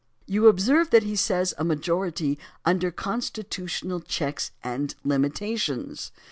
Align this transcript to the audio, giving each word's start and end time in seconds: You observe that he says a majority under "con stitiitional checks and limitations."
You 0.25 0.47
observe 0.47 0.89
that 0.89 1.03
he 1.03 1.15
says 1.15 1.53
a 1.59 1.63
majority 1.63 2.39
under 2.65 2.89
"con 2.89 3.21
stitiitional 3.21 4.03
checks 4.07 4.49
and 4.63 4.95
limitations." 5.03 6.11